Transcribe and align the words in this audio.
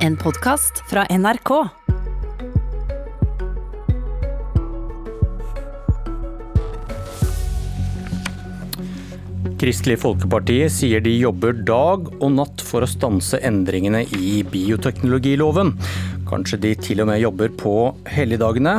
En 0.00 0.14
podkast 0.16 0.78
fra 0.88 1.02
NRK. 1.12 1.50
Kristelig 9.60 9.98
Folkeparti 10.00 10.56
sier 10.72 11.04
de 11.04 11.12
jobber 11.18 11.52
dag 11.68 12.08
og 12.16 12.32
natt 12.32 12.64
for 12.64 12.80
å 12.80 12.88
stanse 12.88 13.42
endringene 13.44 14.06
i 14.16 14.40
bioteknologiloven. 14.40 15.74
Kanskje 16.32 16.62
de 16.64 16.72
til 16.80 17.04
og 17.04 17.12
med 17.12 17.20
jobber 17.20 17.52
på 17.60 17.76
helligdagene. 18.08 18.78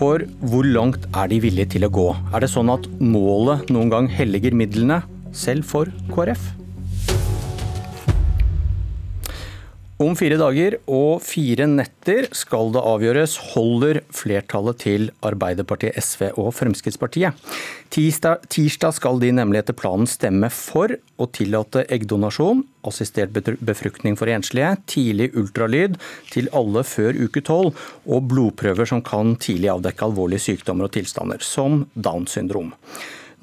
For 0.00 0.24
hvor 0.48 0.64
langt 0.64 1.04
er 1.12 1.28
de 1.28 1.44
villige 1.44 1.74
til 1.76 1.84
å 1.84 1.92
gå? 1.92 2.08
Er 2.32 2.40
det 2.40 2.54
sånn 2.56 2.72
at 2.72 2.88
målet 3.04 3.68
noen 3.68 3.92
gang 3.92 4.08
helliger 4.08 4.56
midlene, 4.56 5.02
selv 5.36 5.68
for 5.68 5.92
KrF? 6.16 6.63
Om 10.02 10.16
fire 10.18 10.34
dager 10.34 10.74
og 10.90 11.20
fire 11.22 11.68
netter 11.70 12.26
skal 12.34 12.72
det 12.74 12.80
avgjøres 12.82 13.36
holder 13.52 14.00
flertallet 14.10 14.80
til 14.82 15.04
Arbeiderpartiet, 15.22 15.94
SV 16.02 16.32
og 16.32 16.48
Fremskrittspartiet. 16.56 17.38
Tirsdag, 17.94 18.42
tirsdag 18.50 18.96
skal 18.96 19.22
de 19.22 19.30
nemlig 19.38 19.60
etter 19.60 19.78
planen 19.78 20.10
stemme 20.10 20.50
for 20.50 20.96
å 21.14 21.28
tillate 21.30 21.84
eggdonasjon, 21.94 22.64
assistert 22.90 23.38
befruktning 23.62 24.18
for 24.18 24.34
enslige, 24.34 24.72
tidlig 24.90 25.30
ultralyd 25.38 25.94
til 26.34 26.50
alle 26.50 26.82
før 26.82 27.14
uke 27.14 27.44
tolv, 27.46 27.78
og 28.10 28.26
blodprøver 28.34 28.90
som 28.90 29.04
kan 29.06 29.36
tidlig 29.38 29.70
avdekke 29.76 30.10
alvorlige 30.10 30.48
sykdommer 30.50 30.90
og 30.90 30.96
tilstander, 30.98 31.38
som 31.38 31.84
Downs 31.94 32.34
syndrom. 32.34 32.74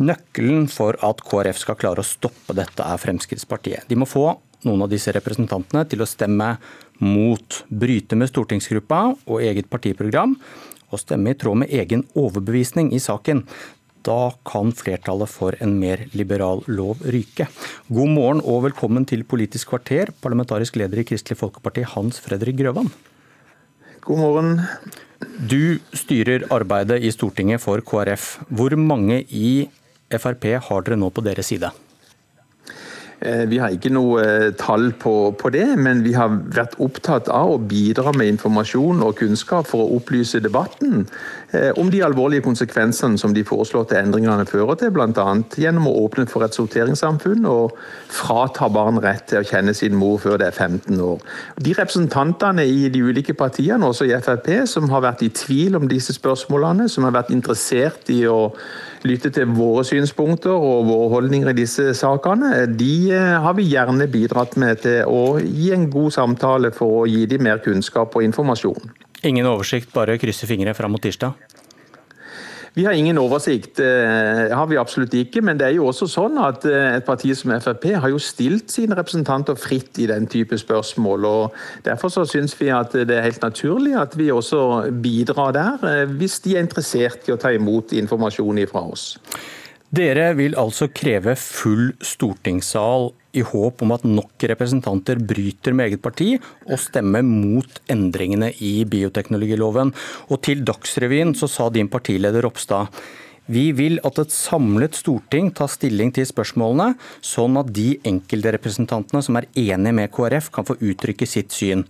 Nøkkelen 0.04 0.68
for 0.68 1.00
at 1.00 1.24
KrF 1.24 1.64
skal 1.64 1.80
klare 1.80 2.04
å 2.04 2.12
stoppe 2.12 2.60
dette, 2.60 2.84
er 2.84 3.00
Fremskrittspartiet. 3.00 3.88
De 3.88 3.96
må 3.96 4.10
få 4.10 4.34
noen 4.68 4.86
av 4.86 4.92
disse 4.92 5.14
representantene 5.16 5.84
til 5.90 6.04
å 6.04 6.10
stemme 6.10 6.56
mot, 7.02 7.62
bryte 7.68 8.18
med 8.20 8.30
stortingsgruppa 8.30 9.02
og 9.26 9.44
eget 9.44 9.70
partiprogram, 9.72 10.36
og 10.92 11.00
stemme 11.00 11.32
i 11.32 11.38
tråd 11.40 11.64
med 11.64 11.72
egen 11.74 12.04
overbevisning 12.20 12.92
i 12.94 13.00
saken. 13.02 13.46
Da 14.06 14.34
kan 14.48 14.72
flertallet 14.74 15.30
for 15.30 15.56
en 15.62 15.76
mer 15.80 16.08
liberal 16.18 16.64
lov 16.68 17.04
ryke. 17.14 17.46
God 17.88 18.10
morgen 18.16 18.42
og 18.42 18.64
velkommen 18.66 19.06
til 19.06 19.24
Politisk 19.24 19.70
kvarter, 19.74 20.10
parlamentarisk 20.24 20.80
leder 20.82 21.04
i 21.04 21.06
Kristelig 21.06 21.38
Folkeparti, 21.38 21.86
Hans 21.94 22.18
Fredrik 22.24 22.58
Grøvan. 22.64 22.90
God 24.02 24.18
morgen. 24.18 24.56
Du 25.22 25.78
styrer 25.94 26.48
arbeidet 26.50 26.98
i 27.06 27.14
Stortinget 27.14 27.62
for 27.62 27.84
KrF. 27.86 28.40
Hvor 28.50 28.74
mange 28.74 29.22
i 29.30 29.70
Frp 30.10 30.50
har 30.66 30.86
dere 30.88 30.98
nå 30.98 31.12
på 31.14 31.22
deres 31.22 31.54
side? 31.54 31.70
Eh, 33.22 33.44
vi 33.46 33.60
har 33.62 33.70
ikke 33.70 33.92
noe 33.94 34.22
eh, 34.26 34.48
tall 34.58 34.88
på, 34.98 35.14
på, 35.38 35.52
det, 35.54 35.68
men 35.78 36.00
vi 36.02 36.16
har 36.18 36.32
vært 36.56 36.74
opptatt 36.82 37.28
av 37.30 37.52
å 37.54 37.60
bidra 37.62 38.10
med 38.18 38.32
informasjon 38.34 39.04
og 39.06 39.20
kunnskap 39.20 39.70
for 39.70 39.84
å 39.84 40.00
opplyse 40.00 40.42
debatten 40.42 41.04
eh, 41.54 41.70
om 41.78 41.92
de 41.94 42.02
alvorlige 42.02 42.48
konsekvensene 42.48 43.22
som 43.22 43.36
de 43.38 43.46
foreslåtte 43.46 44.00
endringene 44.00 44.48
fører 44.50 44.82
til, 44.82 44.94
bl.a. 44.96 45.28
gjennom 45.54 45.92
å 45.92 45.96
åpne 46.08 46.26
for 46.32 46.48
et 46.48 46.58
sorteringssamfunn 46.58 47.46
og 47.46 47.78
frata 48.10 48.72
barn 48.74 48.98
rett 49.06 49.28
til 49.30 49.44
å 49.44 49.46
kjenne 49.46 49.78
sin 49.78 50.00
mor 50.02 50.18
før 50.24 50.42
det 50.42 50.50
er 50.50 50.58
15 50.58 50.98
år. 51.06 51.22
De 51.62 51.78
representantene 51.78 52.66
i 52.66 52.88
de 52.90 53.06
ulike 53.06 53.38
partiene, 53.38 53.86
også 53.86 54.10
i 54.10 54.18
Frp, 54.18 54.50
som 54.66 54.90
har 54.90 55.06
vært 55.06 55.22
i 55.28 55.30
tvil 55.30 55.78
om 55.78 55.86
disse 55.92 56.18
spørsmålene, 56.18 56.90
som 56.90 57.06
har 57.06 57.20
vært 57.22 57.36
interessert 57.38 58.10
i 58.10 58.24
å 58.26 58.48
lytte 59.08 59.32
til 59.34 59.50
våre 59.56 59.84
synspunkter 59.88 60.54
og 60.54 60.88
våre 60.90 61.10
holdninger 61.16 61.52
i 61.52 61.58
disse 61.58 61.92
sakene, 61.98 62.66
de 62.68 62.96
eh, 63.16 63.38
har 63.44 63.56
vi 63.58 63.70
gjerne 63.72 64.10
bidratt 64.12 64.58
med 64.62 64.84
til 64.86 65.08
å 65.10 65.40
gi 65.42 65.72
en 65.76 65.88
god 65.92 66.16
samtale 66.18 66.74
for 66.76 67.04
å 67.04 67.08
gi 67.10 67.26
dem 67.30 67.46
mer 67.48 67.64
kunnskap 67.64 68.16
og 68.18 68.28
informasjon. 68.28 68.94
Ingen 69.28 69.46
oversikt, 69.46 69.92
bare 69.94 70.18
krysse 70.22 70.48
fingre 70.50 70.74
fram 70.74 70.96
mot 70.96 71.04
tirsdag? 71.04 71.36
Vi 72.74 72.86
har 72.86 72.96
ingen 72.96 73.18
oversikt, 73.20 73.74
det 73.82 73.88
eh, 73.88 74.54
har 74.56 74.68
vi 74.72 74.78
absolutt 74.80 75.14
ikke. 75.20 75.42
Men 75.44 75.60
det 75.60 75.68
er 75.68 75.74
jo 75.76 75.90
også 75.90 76.08
sånn 76.08 76.40
at 76.40 76.64
eh, 76.70 76.96
et 76.96 77.08
parti 77.08 77.34
som 77.36 77.52
Frp 77.60 77.90
har 78.00 78.14
jo 78.14 78.22
stilt 78.22 78.72
sine 78.72 78.96
representanter 78.96 79.60
fritt 79.60 80.00
i 80.00 80.08
den 80.08 80.28
type 80.32 80.56
spørsmål. 80.58 81.28
og 81.28 81.58
Derfor 81.84 82.14
så 82.14 82.24
syns 82.30 82.56
vi 82.62 82.70
at 82.72 82.96
det 82.96 83.18
er 83.18 83.28
helt 83.28 83.44
naturlig 83.44 83.98
at 84.00 84.16
vi 84.16 84.32
også 84.32 84.88
bidrar 85.04 85.52
der, 85.58 85.84
eh, 85.90 86.16
hvis 86.16 86.40
de 86.46 86.56
er 86.56 86.64
interessert 86.64 87.28
i 87.28 87.36
å 87.36 87.42
ta 87.42 87.52
imot 87.52 87.92
informasjon 87.92 88.64
fra 88.72 88.86
oss. 88.88 89.18
Dere 89.92 90.30
vil 90.38 90.54
altså 90.56 90.88
kreve 90.96 91.34
full 91.36 91.90
stortingssal 92.00 93.10
i 93.36 93.42
håp 93.44 93.82
om 93.84 93.92
at 93.92 94.06
nok 94.08 94.46
representanter 94.48 95.20
bryter 95.20 95.76
med 95.76 95.90
eget 95.90 96.04
parti 96.06 96.30
og 96.38 96.80
stemmer 96.80 97.26
mot 97.28 97.82
endringene 97.92 98.54
i 98.64 98.86
bioteknologiloven. 98.88 99.92
Og 100.32 100.42
til 100.48 100.64
Dagsrevyen 100.68 101.36
så 101.36 101.52
sa 101.52 101.68
din 101.68 101.92
partileder 101.92 102.48
Ropstad 102.48 102.88
vi 103.52 103.72
vil 103.76 103.98
at 104.08 104.20
et 104.22 104.32
samlet 104.32 104.96
storting 104.96 105.50
tar 105.52 105.68
stilling 105.68 106.14
til 106.16 106.24
spørsmålene, 106.30 106.94
sånn 107.26 107.58
at 107.60 107.72
de 107.76 107.98
enkeltrepresentantene 108.08 109.20
som 109.26 109.40
er 109.42 109.50
enige 109.58 109.98
med 109.98 110.12
KrF 110.14 110.52
kan 110.56 110.68
få 110.68 110.78
uttrykke 110.80 111.28
sitt 111.28 111.52
syn. 111.52 111.84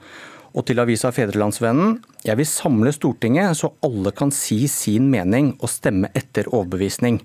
Og 0.57 0.65
til 0.65 0.81
avisa 0.81 1.11
Fedrelandsvennen 1.13 1.99
jeg 2.25 2.39
vil 2.39 2.49
samle 2.49 2.95
Stortinget 2.95 3.59
så 3.59 3.75
alle 3.85 4.15
kan 4.15 4.33
si 4.33 4.63
sin 4.71 5.11
mening 5.11 5.53
og 5.59 5.69
stemme 5.69 6.09
etter 6.17 6.49
overbevisning. 6.49 7.21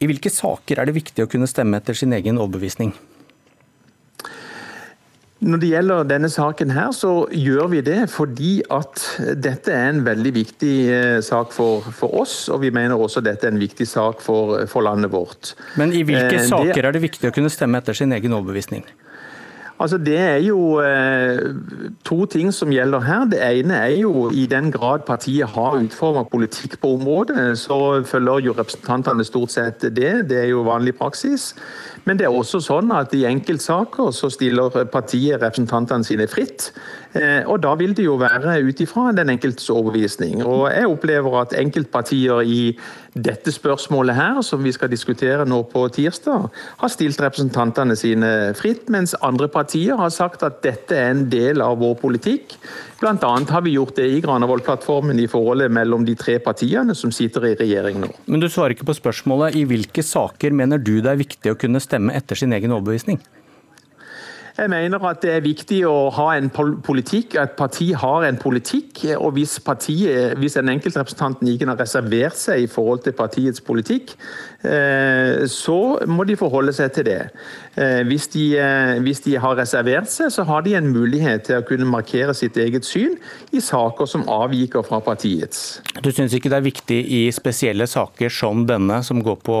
I 0.00 0.08
hvilke 0.08 0.32
saker 0.32 0.80
er 0.80 0.88
det 0.88 0.96
viktig 0.96 1.26
å 1.26 1.28
kunne 1.28 1.48
stemme 1.50 1.76
etter 1.80 1.96
sin 1.96 2.14
egen 2.16 2.40
overbevisning? 2.40 2.94
Når 5.40 5.60
det 5.60 5.68
gjelder 5.70 6.08
denne 6.08 6.28
saken 6.28 6.72
her, 6.76 6.90
så 6.92 7.10
gjør 7.32 7.70
vi 7.72 7.80
det 7.84 7.98
fordi 8.12 8.50
at 8.76 9.00
dette 9.40 9.72
er 9.72 9.86
en 9.88 10.02
veldig 10.04 10.32
viktig 10.36 10.74
eh, 10.92 11.20
sak 11.24 11.54
for, 11.56 11.86
for 11.96 12.12
oss. 12.20 12.34
Og 12.52 12.60
vi 12.64 12.72
mener 12.76 13.00
også 13.00 13.22
dette 13.24 13.48
er 13.48 13.54
en 13.54 13.60
viktig 13.60 13.86
sak 13.88 14.20
for, 14.24 14.58
for 14.68 14.84
landet 14.84 15.12
vårt. 15.12 15.54
Men 15.80 15.96
i 15.96 16.02
hvilke 16.04 16.42
eh, 16.42 16.48
saker 16.48 16.74
det... 16.76 16.84
er 16.84 16.96
det 16.96 17.04
viktig 17.06 17.30
å 17.30 17.36
kunne 17.36 17.52
stemme 17.52 17.80
etter 17.80 17.96
sin 17.96 18.12
egen 18.12 18.36
overbevisning? 18.36 18.84
Altså 19.80 19.96
Det 19.98 20.16
er 20.18 20.36
jo 20.44 20.76
eh, 20.84 21.54
to 22.04 22.26
ting 22.28 22.50
som 22.52 22.68
gjelder 22.72 23.00
her. 23.00 23.24
Det 23.32 23.40
ene 23.40 23.78
er 23.80 23.94
jo 24.02 24.28
i 24.30 24.44
den 24.46 24.68
grad 24.72 25.06
partiet 25.08 25.48
har 25.48 25.78
utformet 25.80 26.28
politikk 26.28 26.76
på 26.82 26.94
området, 26.98 27.58
så 27.58 28.02
følger 28.04 28.44
jo 28.44 28.56
representantene 28.58 29.24
stort 29.24 29.54
sett 29.56 29.80
det. 29.80 30.12
Det 30.28 30.42
er 30.42 30.50
jo 30.52 30.66
vanlig 30.68 30.98
praksis. 30.98 31.54
Men 32.04 32.18
det 32.18 32.26
er 32.28 32.36
også 32.36 32.60
sånn 32.64 32.92
at 32.92 33.14
i 33.16 33.24
enkeltsaker 33.28 34.12
så 34.12 34.28
stiller 34.32 34.84
partiet 34.92 35.40
representantene 35.40 36.04
sine 36.04 36.28
fritt. 36.28 36.72
Eh, 37.18 37.42
og 37.50 37.58
da 37.64 37.72
vil 37.78 37.94
det 37.96 38.04
jo 38.04 38.14
være 38.20 38.60
ut 38.62 38.80
ifra 38.82 39.10
den 39.16 39.32
enkeltes 39.32 39.66
overbevisning. 39.72 40.44
Og 40.46 40.68
jeg 40.70 40.86
opplever 40.86 41.40
at 41.40 41.54
enkeltpartier 41.58 42.44
i 42.46 42.60
dette 43.18 43.50
spørsmålet 43.50 44.14
her, 44.14 44.38
som 44.46 44.62
vi 44.62 44.70
skal 44.74 44.92
diskutere 44.92 45.46
nå 45.48 45.64
på 45.72 45.82
tirsdag, 45.90 46.46
har 46.78 46.92
stilt 46.92 47.18
representantene 47.22 47.96
sine 47.98 48.30
fritt, 48.58 48.86
mens 48.92 49.16
andre 49.26 49.48
partier 49.50 49.98
har 49.98 50.12
sagt 50.14 50.44
at 50.46 50.62
dette 50.62 50.94
er 50.94 51.10
en 51.10 51.24
del 51.32 51.64
av 51.64 51.80
vår 51.82 51.96
politikk. 51.98 52.54
Blant 53.00 53.24
annet 53.26 53.50
har 53.50 53.64
vi 53.66 53.74
gjort 53.74 53.96
det 53.98 54.06
i 54.12 54.22
Granavolden-plattformen 54.22 55.18
i 55.18 55.26
forholdet 55.30 55.72
mellom 55.72 56.06
de 56.06 56.14
tre 56.20 56.38
partiene 56.44 56.94
som 56.94 57.10
sitter 57.14 57.48
i 57.50 57.56
regjering 57.58 58.04
nå. 58.04 58.12
Men 58.30 58.44
du 58.44 58.46
svarer 58.46 58.76
ikke 58.76 58.86
på 58.92 58.98
spørsmålet. 59.00 59.58
I 59.58 59.66
hvilke 59.66 60.04
saker 60.06 60.54
mener 60.54 60.78
du 60.78 60.98
det 61.00 61.10
er 61.10 61.22
viktig 61.24 61.54
å 61.54 61.58
kunne 61.58 61.82
stemme 61.82 62.14
etter 62.14 62.38
sin 62.38 62.54
egen 62.54 62.76
overbevisning? 62.76 63.18
Jeg 64.60 64.68
mener 64.68 65.00
at 65.08 65.22
det 65.24 65.30
er 65.32 65.44
viktig 65.44 65.78
å 65.88 66.10
ha 66.12 66.26
en 66.36 66.50
politikk, 66.52 67.32
at 67.40 67.54
parti 67.56 67.94
har 67.96 68.26
en 68.26 68.36
politikk. 68.36 69.06
og 69.16 69.32
Hvis, 69.38 69.54
partiet, 69.64 70.36
hvis 70.36 70.58
en 70.60 70.68
enkeltrepresentant 70.68 71.40
ikke 71.48 71.68
har 71.70 71.80
reservert 71.80 72.36
seg 72.36 72.66
i 72.66 72.68
forhold 72.68 73.00
til 73.06 73.14
partiets 73.16 73.64
politikk, 73.64 74.12
eh, 74.60 75.46
så 75.48 75.78
må 76.04 76.28
de 76.28 76.36
forholde 76.36 76.76
seg 76.76 76.92
til 76.92 77.08
det. 77.08 77.22
Eh, 77.72 78.02
hvis 78.10 78.28
de, 78.34 78.44
eh, 78.60 79.00
hvis 79.00 79.24
de 79.24 79.38
har 79.40 79.56
reservert 79.56 80.12
seg, 80.12 80.28
så 80.28 80.44
har 80.44 80.60
de 80.68 80.76
en 80.76 80.92
mulighet 80.92 81.48
til 81.48 81.62
å 81.62 81.64
kunne 81.64 81.88
markere 81.88 82.36
sitt 82.36 82.60
eget 82.60 82.84
syn 82.84 83.16
i 83.56 83.64
saker 83.64 84.04
som 84.04 84.28
avviker 84.28 84.84
fra 84.84 85.00
partiets. 85.00 85.80
Du 86.02 86.12
syns 86.12 86.36
ikke 86.36 86.52
det 86.52 86.60
er 86.60 86.68
viktig 86.68 87.02
i 87.08 87.26
spesielle 87.32 87.88
saker 87.88 88.28
som 88.28 88.66
denne, 88.68 89.00
som 89.02 89.24
går 89.24 89.40
på 89.40 89.60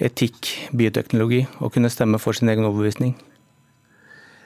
etikk, 0.00 0.70
bioteknologi, 0.72 1.44
å 1.60 1.68
kunne 1.68 1.90
stemme 1.92 2.16
for 2.22 2.32
sin 2.32 2.48
egen 2.48 2.64
overbevisning? 2.64 3.18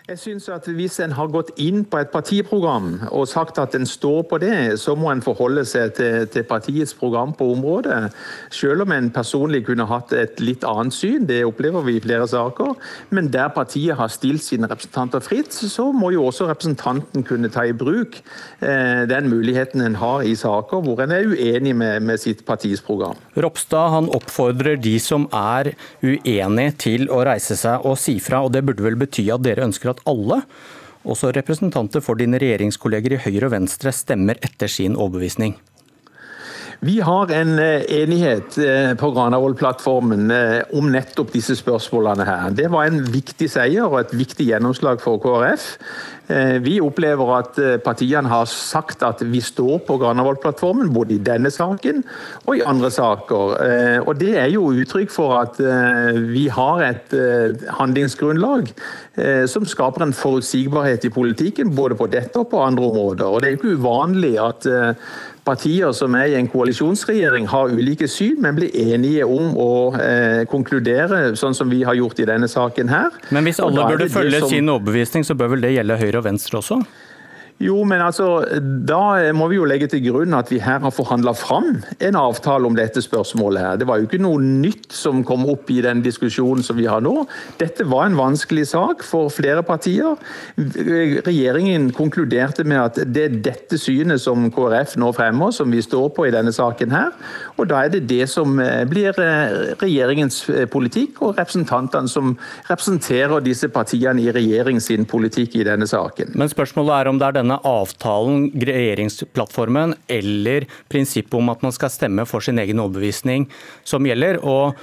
Jeg 0.08 0.19
synes 0.19 0.49
at 0.50 0.66
Hvis 0.66 0.96
en 1.00 1.12
har 1.14 1.28
gått 1.31 1.52
inn 1.62 1.84
på 1.87 2.00
et 2.02 2.08
partiprogram 2.10 3.04
og 3.14 3.28
sagt 3.31 3.58
at 3.62 3.75
en 3.78 3.87
står 3.87 4.25
på 4.26 4.38
det, 4.43 4.81
så 4.82 4.96
må 4.99 5.12
en 5.12 5.22
forholde 5.22 5.62
seg 5.69 5.93
til, 5.94 6.26
til, 6.26 6.43
partiets 6.43 6.94
program 6.99 7.31
på 7.38 7.46
området. 7.54 8.10
Selv 8.50 8.82
om 8.82 8.93
en 8.93 9.12
personlig 9.14 9.62
kunne 9.69 9.87
hatt 9.87 10.10
et 10.16 10.40
litt 10.43 10.66
annet 10.66 10.94
syn, 10.96 11.28
det 11.28 11.44
opplever 11.46 11.87
vi 11.87 11.94
i 11.96 12.02
flere 12.02 12.26
saker. 12.26 12.75
Men 13.14 13.31
der 13.31 13.52
partiet 13.54 13.94
har 14.00 14.10
stilt 14.10 14.43
sine 14.43 14.66
representanter 14.66 15.22
fritt, 15.22 15.54
så 15.54 15.93
må 15.94 16.10
jo 16.16 16.26
også 16.26 16.50
representanten 16.50 17.22
kunne 17.22 17.52
ta 17.54 17.69
i 17.69 17.76
bruk 17.76 18.19
eh, 18.58 19.06
den 19.06 19.31
muligheten 19.31 19.87
en 19.87 20.00
har 20.02 20.26
i 20.26 20.34
saker 20.34 20.82
hvor 20.82 21.04
en 21.04 21.14
er 21.14 21.31
uenig 21.31 21.76
med, 21.78 22.02
med 22.02 22.19
sitt 22.19 22.43
partis 22.49 22.82
program. 22.82 23.14
Ropstad 23.38 23.94
han 23.94 24.10
oppfordrer 24.10 24.82
de 24.82 24.96
som 24.99 25.28
er 25.31 25.76
uenige 26.02 26.76
til 26.88 27.06
å 27.06 27.22
reise 27.28 27.54
seg 27.60 27.87
og 27.87 27.94
si 28.02 28.19
fra, 28.22 28.43
og 28.43 28.50
det 28.56 28.66
burde 28.66 28.82
vel 28.82 28.99
bety 28.99 29.28
at 29.31 29.46
dere 29.46 29.70
ønsker 29.70 29.93
at 29.93 30.01
alle 30.08 30.43
også 31.02 31.32
representanter 31.34 32.02
for 32.04 32.19
dine 32.19 32.38
regjeringskolleger 32.38 33.16
i 33.16 33.22
Høyre 33.25 33.49
og 33.49 33.56
Venstre 33.56 33.93
stemmer 33.94 34.38
etter 34.44 34.70
sin 34.70 34.94
overbevisning? 34.94 35.56
Vi 36.84 37.00
har 37.00 37.31
en 37.31 37.58
eh, 37.62 37.84
enighet 38.02 38.56
eh, 38.58 38.94
på 38.99 39.11
Granavolden-plattformen 39.14 40.31
eh, 40.34 40.62
om 40.75 40.88
nettopp 40.90 41.29
disse 41.31 41.55
spørsmålene. 41.55 42.25
her. 42.26 42.49
Det 42.58 42.67
var 42.73 42.88
en 42.88 43.05
viktig 43.06 43.46
seier 43.50 43.87
og 43.87 44.00
et 44.00 44.14
viktig 44.19 44.49
gjennomslag 44.49 44.99
for 45.02 45.23
KrF. 45.23 45.76
Vi 46.62 46.79
opplever 46.81 47.29
at 47.34 47.58
partiene 47.84 48.31
har 48.31 48.46
sagt 48.49 49.02
at 49.05 49.20
vi 49.26 49.40
står 49.43 49.82
på 49.84 49.99
Granavolden-plattformen, 50.00 50.93
både 50.94 51.17
i 51.17 51.20
denne 51.20 51.50
saken 51.52 52.00
og 52.46 52.55
i 52.56 52.62
andre 52.64 52.88
saker. 52.94 53.58
Og 54.06 54.14
Det 54.20 54.31
er 54.40 54.46
jo 54.55 54.70
uttrykk 54.70 55.11
for 55.12 55.35
at 55.43 55.58
vi 56.31 56.46
har 56.49 56.85
et 56.87 57.12
handlingsgrunnlag 57.76 58.70
som 59.50 59.67
skaper 59.69 60.06
en 60.06 60.17
forutsigbarhet 60.17 61.05
i 61.05 61.12
politikken, 61.12 61.75
både 61.76 61.99
på 62.00 62.08
dette 62.08 62.38
og 62.38 62.49
på 62.55 62.62
andre 62.64 62.87
områder. 62.87 63.26
Og 63.26 63.43
Det 63.43 63.50
er 63.50 63.56
jo 63.56 63.61
ikke 63.61 63.76
uvanlig 63.82 64.32
at 64.40 64.70
partier 65.47 65.93
som 65.97 66.15
er 66.19 66.33
i 66.33 66.37
en 66.39 66.49
koalisjonsregjering 66.50 67.49
har 67.50 67.73
ulike 67.75 68.09
syn, 68.11 68.39
men 68.44 68.56
blir 68.59 68.75
enige 68.79 69.27
om 69.27 69.56
å 69.59 69.71
eh, 69.99 70.43
konkludere 70.50 71.33
sånn 71.39 71.56
som 71.56 71.71
vi 71.73 71.83
har 71.87 71.99
gjort 71.99 72.23
i 72.23 72.29
denne 72.29 72.49
saken 72.50 72.93
her. 72.93 73.11
Men 73.35 73.49
hvis 73.49 73.62
alle 73.62 73.87
burde 73.91 74.11
følge 74.12 74.43
som... 74.44 74.53
sin 74.53 74.71
overbevisning, 74.73 75.27
så 75.27 75.39
bør 75.39 75.56
vel 75.56 75.67
det 75.67 75.75
gjelde 75.77 75.99
Høyre 76.03 76.23
og 76.23 76.29
Venstre 76.29 76.61
også? 76.62 76.83
Jo, 77.62 77.82
men 77.87 78.03
altså, 78.03 78.43
Da 78.88 79.32
må 79.37 79.47
vi 79.50 79.59
jo 79.61 79.67
legge 79.69 79.87
til 79.91 80.03
grunn 80.09 80.35
at 80.35 80.50
vi 80.50 80.59
her 80.62 80.81
har 80.82 80.94
forhandla 80.94 81.35
fram 81.38 81.76
en 82.03 82.19
avtale 82.19 82.67
om 82.67 82.75
dette 82.76 83.03
spørsmålet. 83.03 83.61
her. 83.61 83.76
Det 83.76 83.87
var 83.87 83.99
jo 83.99 84.09
ikke 84.09 84.23
noe 84.23 84.41
nytt 84.43 84.93
som 84.93 85.23
kom 85.25 85.47
opp 85.50 85.70
i 85.70 85.81
den 85.85 86.03
diskusjonen 86.03 86.62
som 86.62 86.76
vi 86.76 86.88
har 86.91 87.00
nå. 87.00 87.26
Dette 87.61 87.85
var 87.88 88.06
en 88.06 88.19
vanskelig 88.19 88.67
sak 88.73 89.03
for 89.06 89.31
flere 89.31 89.62
partier. 89.62 90.17
Regjeringen 90.59 91.91
konkluderte 91.94 92.64
med 92.64 92.81
at 92.81 93.00
det 93.14 93.25
er 93.25 93.38
dette 93.44 93.79
synet 93.79 94.20
som 94.20 94.50
KrF 94.50 94.97
nå 95.00 95.12
fremmer, 95.14 95.53
som 95.55 95.70
vi 95.70 95.82
står 95.82 96.11
på 96.17 96.26
i 96.26 96.35
denne 96.35 96.53
saken 96.53 96.91
her. 96.91 97.12
Og 97.59 97.69
Da 97.73 97.85
er 97.85 97.93
det 97.94 98.09
det 98.09 98.29
som 98.29 98.59
eh, 98.61 98.85
blir 98.88 99.14
eh, 99.20 99.75
regjeringens 99.81 100.43
eh, 100.50 100.67
politikk, 100.67 101.23
og 101.23 101.38
representantene 101.38 102.09
som 102.11 102.35
representerer 102.69 103.41
disse 103.44 103.69
partiene 103.73 104.20
i 104.23 104.32
regjering 104.35 104.81
sin 104.82 105.06
politikk 105.09 105.56
i 105.56 105.67
denne 105.69 105.87
saken. 105.87 106.35
Men 106.35 106.50
spørsmålet 106.50 106.99
er 106.99 107.11
om 107.11 107.20
det 107.20 107.29
er 107.29 107.38
denne 107.38 107.51
avtalen, 107.60 108.50
regjeringsplattformen 108.54 109.94
eller 110.12 110.66
prinsippet 110.93 111.38
om 111.38 111.52
at 111.52 111.62
man 111.64 111.75
skal 111.75 111.93
stemme 111.93 112.26
for 112.28 112.44
sin 112.44 112.60
egen 112.62 112.81
overbevisning 112.82 113.49
som 113.84 114.06
gjelder. 114.06 114.40
og 114.43 114.76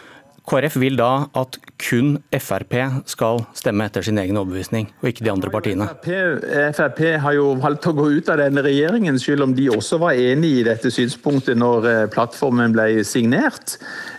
KrF 0.50 0.80
vil 0.82 0.98
da 0.98 1.30
at 1.38 1.60
kun 1.80 2.18
Frp 2.36 2.76
skal 3.08 3.44
stemme 3.58 3.86
etter 3.88 4.04
sin 4.04 4.20
egen 4.20 4.38
overbevisning, 4.40 4.90
og 5.00 5.10
ikke 5.10 5.24
de 5.26 5.32
andre 5.32 5.52
partiene. 5.54 5.88
Frp, 6.04 6.10
Frp, 6.76 7.02
har 7.24 7.36
jo 7.38 7.54
valgt 7.62 7.88
å 7.90 7.96
gå 7.96 8.10
ut 8.18 8.32
av 8.32 8.42
denne 8.42 8.64
regjeringen, 8.66 9.20
selv 9.22 9.48
om 9.48 9.56
de 9.56 9.70
også 9.72 10.00
var 10.02 10.20
enig 10.20 10.60
i 10.60 10.66
dette 10.68 10.92
synspunktet 10.92 11.58
når 11.60 11.90
eh, 11.90 12.06
plattformen 12.12 12.76
ble 12.76 13.06
signert. 13.08 13.78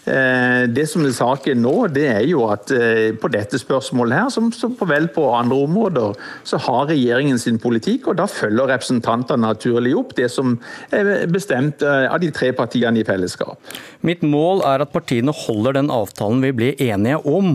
Eh, 0.09 0.65
det 0.73 0.87
som 0.89 1.05
er 1.05 1.15
saken 1.17 1.61
nå, 1.61 1.75
det 1.93 2.07
er 2.15 2.25
jo 2.31 2.47
at 2.51 2.73
eh, 2.75 3.11
på 3.21 3.31
dette 3.33 3.61
spørsmålet 3.61 4.17
her, 4.17 4.33
som, 4.33 4.49
som 4.57 4.75
på 4.79 4.89
vel 4.89 5.11
på 5.13 5.27
andre 5.37 5.61
områder, 5.67 6.17
så 6.49 6.61
har 6.65 6.89
regjeringen 6.91 7.39
sin 7.41 7.61
politikk, 7.61 8.09
og 8.09 8.21
da 8.23 8.29
følger 8.31 8.73
representantene 8.73 9.45
naturlig 9.51 9.95
opp 10.01 10.17
det 10.17 10.31
som 10.33 10.57
er 10.97 11.27
bestemt 11.31 11.85
av 11.85 12.19
de 12.23 12.31
tre 12.35 12.51
partiene 12.57 13.03
i 13.03 13.07
fellesskap. 13.07 13.61
Mitt 14.07 14.25
mål 14.25 14.65
er 14.69 14.85
at 14.85 14.93
partiene 14.95 15.35
holder 15.37 15.77
den 15.77 15.93
avtalen 15.93 16.41
vi 16.45 16.55
ble 16.57 16.73
enige 16.81 17.21
om 17.29 17.50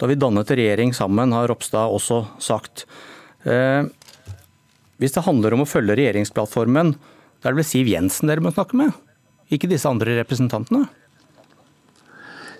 da 0.00 0.08
vi 0.10 0.18
dannet 0.18 0.50
regjering 0.50 0.94
sammen, 0.96 1.32
har 1.34 1.48
Ropstad 1.50 1.92
også 1.94 2.24
sagt. 2.42 2.86
Eh, 3.46 3.86
hvis 5.02 5.14
det 5.14 5.24
handler 5.26 5.54
om 5.54 5.64
å 5.64 5.68
følge 5.68 5.96
regjeringsplattformen, 5.98 6.94
da 7.40 7.48
er 7.48 7.54
det 7.54 7.62
vel 7.62 7.68
Siv 7.68 7.90
Jensen 7.90 8.30
dere 8.30 8.44
må 8.44 8.52
snakke 8.54 8.78
med, 8.78 8.94
ikke 9.52 9.70
disse 9.70 9.90
andre 9.90 10.16
representantene? 10.20 10.86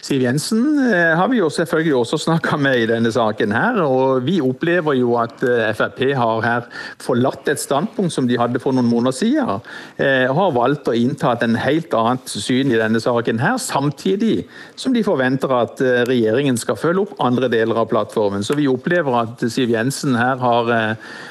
Siv 0.05 0.21
Jensen 0.21 0.65
eh, 0.85 1.15
har 1.17 1.31
vi 1.33 1.39
jo 1.39 1.47
selvfølgelig 1.49 1.95
også 1.97 2.19
snakka 2.27 2.59
med 2.61 2.83
i 2.83 2.89
denne 2.91 3.09
saken. 3.13 3.53
her, 3.57 3.79
og 3.81 4.27
Vi 4.27 4.37
opplever 4.45 4.99
jo 4.99 5.15
at 5.17 5.41
eh, 5.49 5.71
Frp 5.73 6.03
har 6.19 6.43
her 6.45 6.67
forlatt 7.01 7.49
et 7.49 7.61
standpunkt 7.63 8.13
som 8.13 8.29
de 8.29 8.37
hadde 8.37 8.61
for 8.61 8.77
noen 8.77 8.91
måneder 8.91 9.17
siden. 9.17 9.65
Eh, 9.97 10.29
og 10.29 10.37
har 10.37 10.53
valgt 10.59 10.91
å 10.93 10.97
innta 10.99 11.33
et 11.33 11.47
helt 11.65 11.97
annet 11.97 12.29
syn 12.29 12.75
i 12.75 12.81
denne 12.81 13.01
saken, 13.01 13.41
her, 13.41 13.57
samtidig 13.57 14.45
som 14.77 14.93
de 14.93 15.05
forventer 15.07 15.49
at 15.57 15.81
regjeringen 16.11 16.61
skal 16.61 16.77
følge 16.77 17.07
opp 17.07 17.17
andre 17.25 17.49
deler 17.49 17.81
av 17.81 17.89
plattformen. 17.89 18.45
Så 18.45 18.59
vi 18.61 18.69
opplever 18.69 19.17
at 19.23 19.47
Siv 19.49 19.73
Jensen 19.73 20.19
her 20.21 20.37
har 20.43 20.73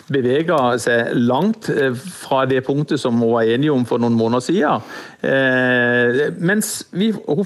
bevega 0.10 0.80
seg 0.82 1.14
langt 1.14 1.70
fra 2.24 2.44
det 2.50 2.64
punktet 2.66 3.02
som 3.02 3.22
hun 3.22 3.36
var 3.36 3.54
enige 3.54 3.76
om 3.76 3.86
for 3.86 4.02
noen 4.02 4.18
måneder 4.18 4.48
siden. 4.50 4.82
Mens 5.24 6.70
vi, 6.92 7.14
hun 7.14 7.46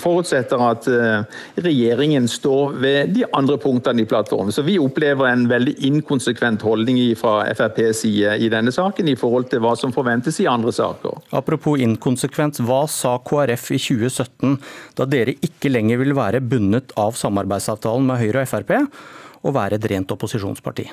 forutsetter 0.00 0.62
at 0.64 0.86
eh, 0.88 1.40
regjeringen 1.60 2.28
står 2.30 2.78
ved 2.80 3.12
de 3.12 3.26
andre 3.36 3.58
punktene 3.60 4.04
i 4.04 4.08
plattformen. 4.08 4.54
Så 4.54 4.64
vi 4.64 4.78
opplever 4.80 5.28
en 5.28 5.44
veldig 5.50 5.74
inkonsekvent 5.90 6.64
holdning 6.64 7.02
fra 7.20 7.42
FrPs 7.52 8.02
side 8.06 8.38
i 8.40 8.48
denne 8.52 8.72
saken 8.72 9.10
i 9.12 9.18
forhold 9.20 9.50
til 9.52 9.60
hva 9.64 9.74
som 9.76 9.92
forventes 9.92 10.40
i 10.40 10.48
andre 10.48 10.72
saker. 10.72 11.20
Apropos 11.36 11.80
inkonsekvent, 11.84 12.62
hva 12.64 12.86
sa 12.88 13.18
KrF 13.20 13.68
i 13.76 13.82
2017 13.82 14.56
da 14.96 15.08
dere 15.08 15.36
ikke 15.44 15.72
lenger 15.72 16.00
vil 16.00 16.16
være 16.16 16.40
bundet 16.40 16.96
av 17.00 17.18
samarbeidsavtalen 17.20 18.08
med 18.08 18.20
Høyre 18.24 18.46
og 18.46 18.52
Frp 18.54 18.76
og 18.80 19.56
være 19.56 19.76
et 19.76 19.92
rent 19.92 20.16
opposisjonsparti? 20.16 20.88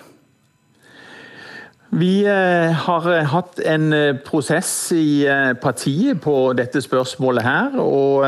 Vi 1.97 2.25
eh, 2.29 2.71
har 2.77 3.05
eh, 3.09 3.25
hatt 3.25 3.57
en 3.65 3.89
eh, 3.95 4.17
prosess 4.21 4.91
i 4.93 5.25
partiet 5.63 6.19
på 6.21 6.35
dette 6.57 6.81
spørsmålet 6.83 7.45
her. 7.45 7.77
Og 7.81 8.21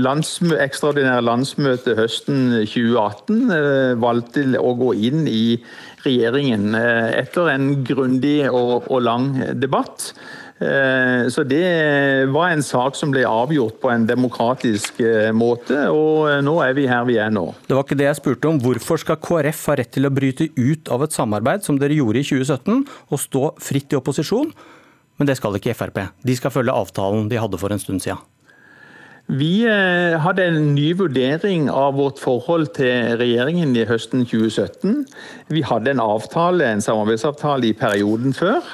landsmø 0.00 0.56
ekstraordinære 0.56 1.26
landsmøte 1.26 1.98
høsten 1.98 2.48
2018 2.64 4.00
valgte 4.00 4.46
å 4.56 4.72
gå 4.78 4.94
inn 5.10 5.28
i 5.28 5.60
regjeringen 6.06 6.72
etter 6.72 7.50
en 7.52 7.82
grundig 7.84 8.38
og, 8.48 8.88
og 8.88 9.04
lang 9.04 9.34
debatt. 9.60 10.14
Eh, 10.60 11.28
så 11.28 11.42
Det 11.42 12.26
var 12.28 12.50
en 12.52 12.62
sak 12.62 12.96
som 12.96 13.12
ble 13.14 13.22
avgjort 13.24 13.78
på 13.80 13.88
en 13.88 14.04
demokratisk 14.04 14.98
eh, 15.00 15.30
måte, 15.32 15.86
og 15.88 16.26
eh, 16.28 16.42
nå 16.44 16.58
er 16.60 16.74
vi 16.76 16.84
her 16.90 17.06
vi 17.08 17.16
er 17.16 17.30
nå. 17.32 17.46
Det 17.64 17.76
var 17.76 17.86
ikke 17.86 17.96
det 17.96 18.10
jeg 18.10 18.18
spurte 18.18 18.50
om. 18.50 18.58
Hvorfor 18.60 19.00
skal 19.00 19.16
KrF 19.24 19.62
ha 19.70 19.78
rett 19.80 19.92
til 19.96 20.04
å 20.04 20.12
bryte 20.12 20.50
ut 20.58 20.90
av 20.92 21.06
et 21.06 21.16
samarbeid 21.16 21.64
som 21.64 21.78
dere 21.80 21.96
gjorde 21.96 22.20
i 22.20 22.26
2017, 22.28 22.84
og 23.08 23.22
stå 23.22 23.46
fritt 23.62 23.96
i 23.96 24.00
opposisjon? 24.00 24.52
Men 25.16 25.30
det 25.30 25.38
skal 25.40 25.56
ikke 25.56 25.76
Frp. 25.76 26.02
De 26.28 26.36
skal 26.36 26.52
følge 26.52 26.76
avtalen 26.76 27.28
de 27.32 27.40
hadde 27.40 27.60
for 27.60 27.72
en 27.72 27.80
stund 27.80 28.04
siden. 28.04 28.20
Vi 29.30 29.62
hadde 29.62 30.42
en 30.42 30.72
ny 30.74 30.88
vurdering 30.98 31.68
av 31.70 31.94
vårt 32.00 32.18
forhold 32.18 32.72
til 32.74 33.14
regjeringen 33.20 33.76
i 33.78 33.84
høsten 33.86 34.24
2017. 34.26 35.04
Vi 35.54 35.62
hadde 35.62 35.92
en 35.92 36.02
avtale, 36.02 36.66
en 36.66 36.82
samarbeidsavtale 36.82 37.68
i 37.70 37.76
perioden 37.78 38.34
før. 38.34 38.64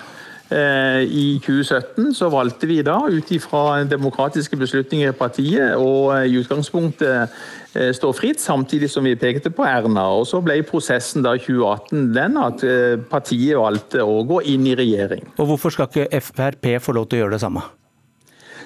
Eh, 0.49 1.03
I 1.03 1.27
2017 1.43 2.13
så 2.15 2.29
valgte 2.31 2.69
vi 2.71 2.79
da, 2.87 3.01
ut 3.11 3.31
ifra 3.35 3.83
demokratiske 3.89 4.59
beslutninger 4.61 5.11
i 5.11 5.17
partiet, 5.17 5.75
og 5.75 6.13
eh, 6.15 6.29
i 6.31 6.37
utgangspunktet 6.41 7.37
står 7.77 7.93
stå 7.93 8.11
fritt, 8.17 8.41
samtidig 8.41 8.89
som 8.89 9.05
vi 9.05 9.13
pekte 9.21 9.51
på 9.53 9.67
Erna. 9.69 10.07
Og 10.17 10.25
Så 10.25 10.41
ble 10.41 10.63
prosessen 10.65 11.27
da 11.27 11.35
2018 11.37 12.07
den 12.17 12.39
at 12.41 12.65
partiet 13.11 13.59
valgte 13.61 14.01
å 14.01 14.23
gå 14.25 14.41
inn 14.49 14.65
i 14.71 14.73
regjering. 14.79 15.27
Og 15.37 15.51
Hvorfor 15.51 15.75
skal 15.75 15.91
ikke 15.91 16.23
Frp 16.25 16.71
få 16.81 16.97
lov 16.97 17.11
til 17.11 17.21
å 17.21 17.27
gjøre 17.27 17.37
det 17.37 17.43
samme? 17.45 17.67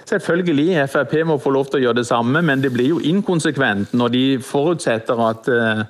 Selvfølgelig, 0.09 0.87
Frp 0.91 1.15
må 1.29 1.37
få 1.43 1.53
lov 1.55 1.69
til 1.71 1.81
å 1.81 1.83
gjøre 1.85 2.01
det 2.01 2.07
samme, 2.09 2.43
men 2.43 2.63
det 2.63 2.73
blir 2.75 2.95
jo 2.95 3.03
inkonsekvent 3.13 3.93
når 3.97 4.15
de 4.15 4.25
forutsetter 4.45 5.23
at 5.27 5.51
eh, 5.53 5.85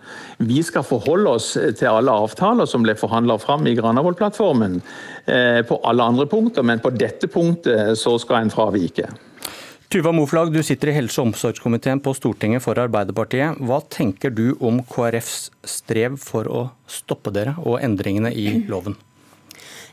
vi 0.51 0.61
skal 0.67 0.87
forholde 0.87 1.37
oss 1.39 1.53
til 1.55 1.89
alle 1.89 2.15
avtaler 2.27 2.69
som 2.69 2.85
ble 2.85 2.97
forhandla 2.99 3.39
fram 3.41 3.67
i 3.71 3.75
Granavolden-plattformen 3.79 4.79
eh, 4.81 5.61
på 5.67 5.81
alle 5.89 6.11
andre 6.13 6.29
punkter, 6.31 6.67
men 6.67 6.83
på 6.83 6.93
dette 6.95 7.31
punktet 7.31 7.99
så 8.01 8.17
skal 8.21 8.45
en 8.45 8.55
fravike. 8.55 9.09
Tuva 9.91 10.13
Moflag, 10.15 10.53
du 10.55 10.63
sitter 10.63 10.93
i 10.93 10.93
helse- 10.95 11.19
og 11.19 11.33
omsorgskomiteen 11.33 11.99
på 11.99 12.13
Stortinget 12.15 12.63
for 12.63 12.79
Arbeiderpartiet. 12.79 13.59
Hva 13.59 13.81
tenker 13.91 14.31
du 14.31 14.53
om 14.63 14.79
KrFs 14.87 15.49
strev 15.67 16.15
for 16.23 16.47
å 16.47 16.61
stoppe 16.87 17.33
dere 17.35 17.57
og 17.65 17.81
endringene 17.83 18.31
i 18.31 18.61
loven? 18.71 18.95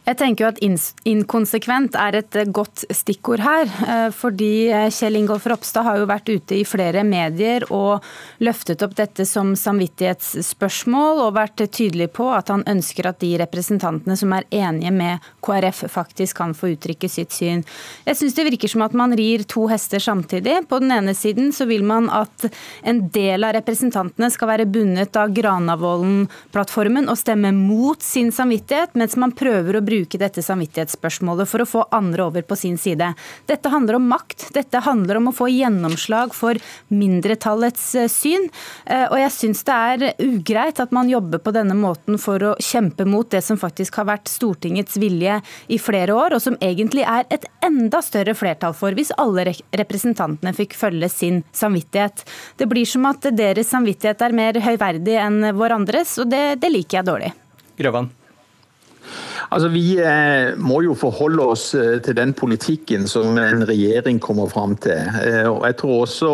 Jeg 0.07 0.15
tenker 0.21 0.45
jo 0.45 0.49
at 0.53 0.59
Inkonsekvent 1.03 1.95
er 1.99 2.15
et 2.21 2.35
eh, 2.39 2.47
godt 2.47 2.85
stikkord 2.95 3.41
her. 3.43 3.67
Eh, 3.67 4.05
fordi 4.15 4.69
eh, 4.71 4.85
Kjell 4.93 5.17
Ingolf 5.19 5.43
Ropstad 5.51 5.83
har 5.83 5.97
jo 5.99 6.05
vært 6.07 6.29
ute 6.31 6.55
i 6.55 6.63
flere 6.67 7.01
medier 7.03 7.65
og 7.75 8.05
løftet 8.39 8.85
opp 8.85 8.95
dette 8.95 9.25
som 9.27 9.51
samvittighetsspørsmål, 9.59 11.19
og 11.25 11.35
vært 11.35 11.65
tydelig 11.75 12.07
på 12.15 12.29
at 12.31 12.53
han 12.53 12.63
ønsker 12.71 13.09
at 13.09 13.19
de 13.19 13.33
representantene 13.41 14.15
som 14.15 14.31
er 14.37 14.47
enige 14.55 14.93
med 14.95 15.27
KrF, 15.43 15.83
faktisk 15.91 16.39
kan 16.39 16.55
få 16.55 16.71
uttrykke 16.77 17.11
sitt 17.11 17.35
syn. 17.35 17.65
Jeg 18.07 18.19
syns 18.21 18.39
det 18.39 18.47
virker 18.47 18.71
som 18.71 18.85
at 18.87 18.95
man 18.95 19.11
rir 19.17 19.43
to 19.43 19.65
hester 19.67 19.99
samtidig. 20.03 20.61
På 20.71 20.79
den 20.79 20.95
ene 20.95 21.17
siden 21.19 21.51
så 21.51 21.67
vil 21.67 21.83
man 21.83 22.07
at 22.15 22.47
en 22.87 23.03
del 23.11 23.43
av 23.43 23.57
representantene 23.59 24.31
skal 24.31 24.53
være 24.53 24.69
bundet 24.71 25.19
av 25.19 25.35
Granavolden-plattformen 25.35 27.11
og 27.11 27.19
stemme 27.19 27.51
mot 27.59 27.99
sin 28.03 28.31
samvittighet, 28.31 28.95
mens 28.95 29.19
man 29.19 29.35
prøver 29.35 29.75
å 29.75 29.83
bruke 29.83 29.96
bruke 29.97 30.19
dette 30.21 30.43
samvittighetsspørsmålet 30.45 31.49
for 31.49 31.63
å 31.63 31.67
få 31.67 31.83
andre 31.95 32.27
over 32.27 32.45
på 32.45 32.55
sin 32.55 32.77
side. 32.77 33.13
Dette 33.49 33.71
handler 33.73 33.97
om 33.97 34.07
makt. 34.07 34.49
Dette 34.53 34.81
handler 34.85 35.19
om 35.19 35.29
å 35.31 35.35
få 35.35 35.49
gjennomslag 35.49 36.35
for 36.37 36.57
mindretallets 36.93 37.89
eh, 37.95 38.09
syn. 38.11 38.49
Eh, 38.85 39.07
og 39.09 39.17
jeg 39.19 39.33
syns 39.33 39.63
det 39.67 39.77
er 39.77 40.05
ugreit 40.23 40.81
at 40.83 40.93
man 40.95 41.09
jobber 41.09 41.41
på 41.43 41.53
denne 41.55 41.75
måten 41.77 42.19
for 42.21 42.43
å 42.43 42.53
kjempe 42.63 43.07
mot 43.07 43.29
det 43.31 43.41
som 43.45 43.59
faktisk 43.59 43.99
har 44.01 44.09
vært 44.11 44.29
Stortingets 44.31 44.99
vilje 45.01 45.39
i 45.73 45.79
flere 45.81 46.15
år, 46.15 46.37
og 46.37 46.43
som 46.43 46.57
egentlig 46.61 47.05
er 47.07 47.25
et 47.33 47.47
enda 47.65 48.01
større 48.05 48.35
flertall 48.37 48.75
for 48.77 48.95
hvis 48.97 49.13
alle 49.17 49.47
representantene 49.77 50.53
fikk 50.57 50.77
følge 50.77 51.09
sin 51.11 51.41
samvittighet. 51.55 52.23
Det 52.59 52.69
blir 52.69 52.87
som 52.87 53.07
at 53.09 53.25
deres 53.37 53.71
samvittighet 53.73 54.23
er 54.23 54.37
mer 54.37 54.61
høyverdig 54.61 55.17
enn 55.21 55.41
vår 55.57 55.79
andres, 55.81 56.17
og 56.21 56.31
det, 56.31 56.59
det 56.61 56.73
liker 56.73 57.01
jeg 57.01 57.11
dårlig. 57.11 57.33
Grøvan. 57.77 58.09
Altså, 59.51 59.69
Vi 59.71 59.97
eh, 59.99 60.57
må 60.59 60.81
jo 60.83 60.95
forholde 60.97 61.45
oss 61.53 61.69
eh, 61.75 61.99
til 62.03 62.17
den 62.17 62.33
politikken 62.35 63.07
som 63.07 63.37
en 63.39 63.63
regjering 63.67 64.19
kommer 64.19 64.49
fram 64.51 64.75
til. 64.83 64.99
Eh, 65.23 65.47
og 65.47 65.63
jeg 65.67 65.77
tror 65.79 66.01
også 66.03 66.31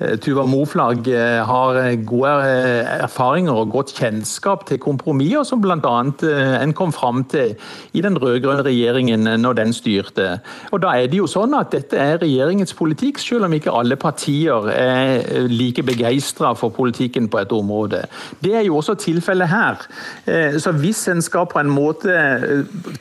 Tuva 0.00 0.46
Moflag 0.48 1.08
eh, 1.12 1.42
har 1.44 1.76
eh, 1.76 1.98
gode 2.08 2.30
erfaringer 3.04 3.52
og 3.52 3.72
godt 3.74 3.92
kjennskap 3.98 4.64
til 4.68 4.80
kompromisser, 4.80 5.44
som 5.44 5.60
bl.a. 5.60 5.76
en 6.62 6.72
kom 6.76 6.92
fram 6.92 7.20
til 7.28 7.52
i 7.92 8.00
den 8.00 8.16
rød-grønne 8.16 8.64
regjeringen 8.64 9.28
når 9.42 9.58
den 9.58 9.74
styrte. 9.76 10.38
Og 10.72 10.80
Da 10.80 10.94
er 10.96 11.10
det 11.12 11.20
jo 11.20 11.28
sånn 11.28 11.52
at 11.58 11.74
dette 11.74 11.98
er 12.00 12.20
regjeringens 12.22 12.72
politikk, 12.76 13.20
selv 13.20 13.44
om 13.48 13.56
ikke 13.56 13.74
alle 13.76 13.98
partier 14.00 14.70
er 14.72 15.48
like 15.52 15.84
begeistra 15.84 16.54
for 16.56 16.72
politikken 16.72 17.28
på 17.28 17.42
et 17.42 17.52
område. 17.52 18.06
Det 18.40 18.54
er 18.56 18.64
jo 18.64 18.78
også 18.80 18.96
tilfellet 19.00 19.50
her. 19.50 19.84
Så 20.60 20.72
hvis 20.80 21.02
en 21.12 21.20
skal 21.22 21.48
på 21.50 21.60
en 21.60 21.70
måte 21.70 22.14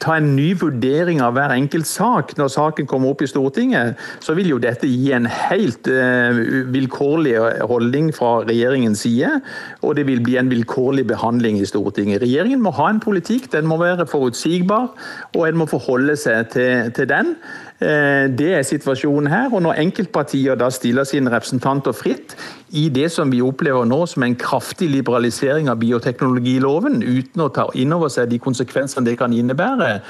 ta 0.01 0.17
en 0.17 0.33
ny 0.35 0.51
vurdering 0.59 1.21
av 1.23 1.37
hver 1.37 1.53
enkelt 1.55 1.87
sak 1.87 2.35
når 2.37 2.51
saken 2.53 2.89
kommer 2.89 3.13
opp 3.13 3.23
i 3.23 3.29
Stortinget, 3.29 3.99
så 4.19 4.35
vil 4.37 4.51
jo 4.51 4.61
dette 4.61 4.89
gi 4.89 5.13
en 5.15 5.29
helt 5.29 5.87
vilkårlig 5.87 6.88
vilkårlig 6.89 7.37
holdning 7.69 8.11
fra 8.15 8.43
regjeringens 8.43 8.99
side, 9.05 9.41
og 9.81 9.95
det 9.95 10.07
vil 10.07 10.21
bli 10.23 10.37
en 10.37 10.49
vilkårlig 10.49 11.07
behandling 11.07 11.59
i 11.59 11.65
Stortinget. 11.65 12.21
Regjeringen 12.21 12.61
må 12.61 12.71
ha 12.71 12.89
en 12.89 12.99
politikk, 12.99 13.51
den 13.51 13.67
må 13.67 13.77
være 13.77 14.07
forutsigbar, 14.07 14.89
og 15.35 15.47
en 15.47 15.57
må 15.57 15.65
forholde 15.65 16.15
seg 16.17 16.49
til, 16.53 16.91
til 16.95 17.09
den. 17.09 17.35
Eh, 17.79 18.27
det 18.35 18.53
er 18.57 18.63
situasjonen 18.67 19.29
her. 19.31 19.53
og 19.53 19.61
Når 19.61 19.79
enkeltpartier 19.79 20.55
da 20.59 20.67
stiller 20.69 21.03
sine 21.07 21.31
representanter 21.31 21.95
fritt 21.95 22.35
i 22.75 22.89
det 22.91 23.07
som 23.11 23.31
vi 23.31 23.39
opplever 23.41 23.85
nå 23.87 24.01
som 24.05 24.23
en 24.23 24.35
kraftig 24.35 24.89
liberalisering 24.91 25.69
av 25.71 25.79
bioteknologiloven, 25.79 26.99
uten 27.01 27.41
å 27.41 27.47
ta 27.55 27.69
inn 27.79 27.95
over 27.95 28.11
seg 28.11 28.29
de 28.29 28.39
konsekvensene 28.39 29.07
det 29.07 29.15
kan 29.21 29.33
innebære, 29.33 30.01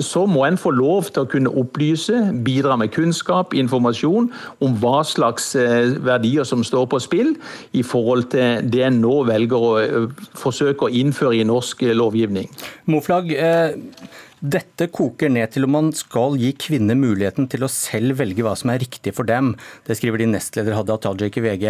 så 0.00 0.24
må 0.26 0.46
en 0.46 0.56
få 0.56 0.72
lov 0.72 1.12
til 1.12 1.26
å 1.26 1.28
kunne 1.28 1.52
opplyse, 1.52 2.16
bidra 2.46 2.78
med 2.80 2.94
kunnskap, 2.96 3.52
informasjon 3.52 4.32
om 4.64 4.80
hva 4.80 5.02
slags 5.04 5.52
eh, 5.58 5.98
verdier 6.28 6.44
som 6.44 6.64
står 6.64 6.86
på 6.90 7.00
spill 7.00 7.34
i 7.72 7.82
forhold 7.82 8.30
til 8.30 8.68
det 8.68 8.84
en 8.86 9.00
nå 9.02 9.24
velger 9.24 9.56
å 9.56 9.74
eh, 9.80 10.08
forsøke 10.36 10.86
å 10.86 10.92
innføre 10.92 11.40
i 11.40 11.44
norsk 11.44 11.82
lovgivning. 11.94 12.48
Moflag, 12.86 13.32
eh 13.32 13.74
dette 14.38 14.86
koker 14.94 15.32
ned 15.34 15.50
til 15.50 15.64
om 15.66 15.72
man 15.74 15.88
skal 15.92 16.36
gi 16.38 16.52
kvinner 16.54 16.94
muligheten 16.94 17.48
til 17.50 17.64
å 17.66 17.68
selv 17.68 18.20
velge 18.20 18.44
hva 18.46 18.52
som 18.54 18.70
er 18.70 18.78
riktig 18.78 19.10
for 19.16 19.26
dem. 19.26 19.56
Det 19.82 19.96
skriver 19.98 20.22
din 20.22 20.30
nestleder 20.30 20.76
Hadia 20.76 20.94
Tajik 20.94 21.40
i 21.40 21.42
VG. 21.42 21.64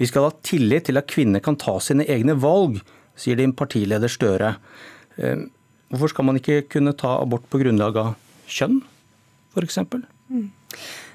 Vi 0.00 0.08
skal 0.08 0.24
ha 0.24 0.32
tillit 0.40 0.88
til 0.88 0.96
at 0.96 1.10
kvinner 1.12 1.44
kan 1.44 1.58
ta 1.60 1.76
sine 1.76 2.08
egne 2.08 2.32
valg, 2.40 2.80
sier 3.20 3.36
din 3.36 3.52
partileder 3.52 4.08
Støre. 4.08 4.54
Eh, 5.20 5.44
hvorfor 5.92 6.14
skal 6.14 6.24
man 6.24 6.40
ikke 6.40 6.62
kunne 6.72 6.96
ta 6.96 7.18
abort 7.20 7.44
på 7.52 7.60
grunnlag 7.60 8.00
av 8.00 8.14
kjønn, 8.48 8.80
f.eks.? 9.52 9.76
Mm. 10.32 10.48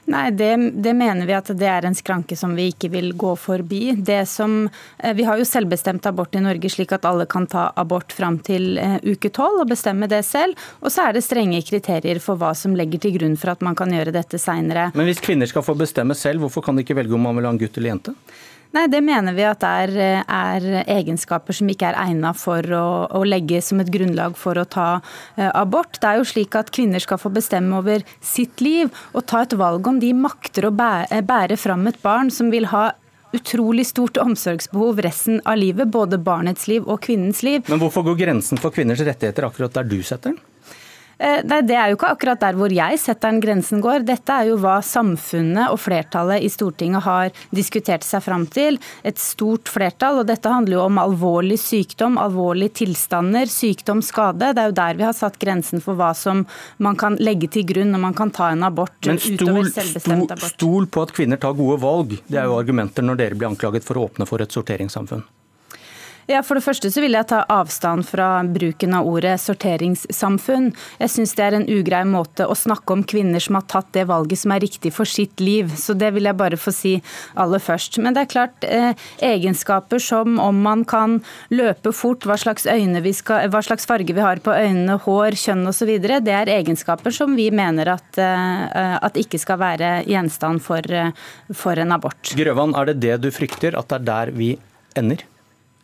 Nei, 0.09 0.31
det, 0.31 0.57
det, 0.81 0.93
mener 0.97 1.27
vi 1.29 1.35
at 1.37 1.51
det 1.55 1.67
er 1.69 1.85
en 1.85 1.95
skranke 1.95 2.35
som 2.37 2.55
vi 2.57 2.71
ikke 2.71 2.89
vil 2.91 3.11
gå 3.17 3.35
forbi. 3.39 3.93
Som, 4.27 4.69
eh, 4.97 5.13
vi 5.15 5.25
har 5.27 5.39
jo 5.39 5.45
selvbestemt 5.47 6.07
abort 6.09 6.35
i 6.35 6.41
Norge, 6.43 6.71
slik 6.73 6.91
at 6.95 7.05
alle 7.07 7.27
kan 7.29 7.45
ta 7.47 7.69
abort 7.79 8.11
fram 8.15 8.39
til 8.43 8.79
eh, 8.81 8.97
uke 9.05 9.29
tolv 9.33 9.63
og 9.63 9.69
bestemme 9.71 10.09
det 10.11 10.23
selv. 10.27 10.57
Og 10.81 10.91
så 10.91 11.07
er 11.07 11.15
det 11.15 11.25
strenge 11.25 11.61
kriterier 11.67 12.19
for 12.23 12.39
hva 12.41 12.53
som 12.57 12.75
legger 12.77 13.03
til 13.03 13.15
grunn 13.19 13.37
for 13.39 13.53
at 13.53 13.61
man 13.65 13.77
kan 13.77 13.93
gjøre 13.93 14.15
dette 14.15 14.41
seinere. 14.41 14.89
Men 14.97 15.07
hvis 15.07 15.21
kvinner 15.23 15.49
skal 15.49 15.65
få 15.65 15.77
bestemme 15.79 16.17
selv, 16.17 16.43
hvorfor 16.43 16.65
kan 16.65 16.75
de 16.75 16.85
ikke 16.85 16.97
velge 16.97 17.15
om 17.15 17.29
man 17.29 17.37
vil 17.37 17.47
ha 17.47 17.53
en 17.53 17.61
gutt 17.61 17.77
eller 17.77 17.93
jente? 17.93 18.17
Nei, 18.71 18.85
Det 18.87 19.01
mener 19.03 19.35
vi 19.35 19.43
at 19.43 19.63
er, 19.67 19.91
er 20.23 20.67
egenskaper 20.85 21.55
som 21.55 21.69
ikke 21.71 21.89
er 21.89 21.99
egnet 22.05 22.39
for 22.39 22.63
å, 22.63 22.85
å, 23.11 23.23
legge 23.27 23.59
som 23.65 23.81
et 23.83 23.91
grunnlag 23.91 24.37
for 24.39 24.55
å 24.55 24.63
ta 24.63 24.87
eh, 25.35 25.49
abort. 25.49 25.99
Det 25.99 26.07
er 26.07 26.21
jo 26.21 26.29
slik 26.29 26.55
at 26.55 26.71
Kvinner 26.71 27.03
skal 27.03 27.19
få 27.19 27.33
bestemme 27.35 27.81
over 27.81 28.05
sitt 28.23 28.63
liv 28.63 28.87
og 29.11 29.27
ta 29.27 29.43
et 29.43 29.57
valg 29.59 29.91
om 29.91 29.99
de 29.99 30.13
makter 30.15 30.69
å 30.69 30.71
bære, 30.71 31.19
bære 31.27 31.59
fram 31.59 31.83
et 31.91 31.99
barn 32.03 32.31
som 32.31 32.51
vil 32.53 32.69
ha 32.71 32.93
utrolig 33.35 33.85
stort 33.87 34.19
omsorgsbehov 34.19 34.99
resten 35.03 35.41
av 35.47 35.59
livet, 35.59 35.91
både 35.91 36.19
barnets 36.19 36.67
liv 36.71 36.87
og 36.87 37.03
kvinnens 37.03 37.43
liv. 37.47 37.63
Men 37.71 37.79
hvorfor 37.83 38.07
går 38.07 38.19
grensen 38.23 38.59
for 38.59 38.75
kvinners 38.75 39.03
rettigheter 39.03 39.47
akkurat 39.47 39.75
der 39.75 39.87
du 39.87 39.99
setter 40.03 40.33
den? 40.33 40.41
Eh, 41.21 41.43
nei, 41.45 41.61
Det 41.61 41.75
er 41.77 41.91
jo 41.91 41.99
ikke 41.99 42.09
akkurat 42.15 42.41
der 42.41 42.57
hvor 42.57 42.73
jeg 42.73 42.97
setter 42.97 43.29
den 43.29 43.41
grensen 43.43 43.81
går. 43.83 44.01
Dette 44.07 44.33
er 44.33 44.49
jo 44.49 44.57
hva 44.61 44.79
samfunnet 44.81 45.69
og 45.69 45.77
flertallet 45.83 46.41
i 46.41 46.49
Stortinget 46.49 47.05
har 47.05 47.35
diskutert 47.53 48.05
seg 48.07 48.23
fram 48.25 48.47
til. 48.49 48.79
Et 49.05 49.17
stort 49.21 49.69
flertall. 49.69 50.23
og 50.23 50.27
Dette 50.31 50.49
handler 50.49 50.79
jo 50.79 50.85
om 50.87 50.97
alvorlig 50.97 51.59
sykdom, 51.61 52.17
alvorlige 52.17 52.73
tilstander, 52.81 53.45
sykdom, 53.45 54.01
skade. 54.01 54.49
Det 54.55 54.63
er 54.63 54.71
jo 54.71 54.77
der 54.81 54.97
vi 54.97 55.05
har 55.05 55.13
satt 55.13 55.37
grensen 55.41 55.83
for 55.83 55.99
hva 55.99 56.09
som 56.17 56.45
man 56.81 56.97
kan 56.97 57.19
legge 57.21 57.51
til 57.53 57.67
grunn 57.69 57.93
når 57.93 58.01
man 58.07 58.17
kan 58.17 58.33
ta 58.33 58.49
en 58.55 58.65
abort 58.65 58.97
Men 59.05 59.21
stol, 59.21 59.69
abort. 59.69 60.47
Stol 60.55 60.89
på 60.89 61.05
at 61.05 61.13
kvinner 61.13 61.37
tar 61.37 61.53
gode 61.53 61.77
valg. 61.81 62.17
Det 62.25 62.41
er 62.41 62.49
jo 62.49 62.57
argumenter 62.57 63.05
når 63.05 63.21
dere 63.21 63.37
blir 63.37 63.51
anklaget 63.51 63.85
for 63.85 63.99
å 63.99 64.09
åpne 64.09 64.25
for 64.25 64.41
et 64.41 64.57
sorteringssamfunn. 64.57 65.21
Ja, 66.31 66.39
For 66.47 66.55
det 66.55 66.63
første 66.63 66.87
så 66.93 67.01
vil 67.03 67.15
jeg 67.17 67.27
ta 67.27 67.41
avstand 67.51 68.05
fra 68.07 68.27
bruken 68.47 68.93
av 68.95 69.07
ordet 69.09 69.33
sorteringssamfunn. 69.43 70.69
Jeg 71.01 71.11
syns 71.11 71.33
det 71.35 71.43
er 71.43 71.57
en 71.57 71.65
ugrei 71.67 72.05
måte 72.07 72.45
å 72.47 72.55
snakke 72.55 72.95
om 72.95 73.01
kvinner 73.03 73.43
som 73.43 73.57
har 73.57 73.65
tatt 73.71 73.89
det 73.97 74.05
valget 74.07 74.39
som 74.39 74.53
er 74.55 74.63
riktig 74.63 74.93
for 74.95 75.09
sitt 75.09 75.43
liv. 75.43 75.73
Så 75.75 75.91
det 75.99 76.13
vil 76.15 76.29
jeg 76.29 76.39
bare 76.39 76.59
få 76.59 76.71
si 76.75 76.93
aller 77.35 77.59
først. 77.59 77.99
Men 77.99 78.15
det 78.15 78.23
er 78.23 78.29
klart, 78.31 78.63
eh, 78.63 78.93
egenskaper 79.27 79.99
som 79.99 80.39
om 80.39 80.61
man 80.63 80.85
kan 80.87 81.17
løpe 81.51 81.91
fort, 81.91 82.23
hva 82.23 82.39
slags, 82.39 82.63
skal, 82.63 83.49
hva 83.51 83.63
slags 83.65 83.89
farge 83.89 84.15
vi 84.15 84.23
har 84.23 84.39
på 84.39 84.55
øynene, 84.55 85.01
hår, 85.03 85.35
kjønn 85.35 85.67
osv., 85.67 85.91
det 85.99 86.37
er 86.37 86.53
egenskaper 86.53 87.11
som 87.11 87.35
vi 87.35 87.49
mener 87.51 87.91
at, 87.97 88.17
eh, 88.17 88.97
at 89.03 89.19
ikke 89.19 89.39
skal 89.41 89.59
være 89.59 89.91
gjenstand 90.07 90.63
for, 90.63 90.79
eh, 90.79 91.11
for 91.51 91.75
en 91.75 91.91
abort. 91.91 92.23
Grøvan, 92.39 92.77
er 92.77 92.85
det 92.93 92.99
det 93.01 93.21
du 93.21 93.31
frykter, 93.31 93.75
at 93.77 93.89
det 93.89 93.99
er 93.99 94.05
der 94.13 94.31
vi 94.31 94.57
ender? 94.95 95.27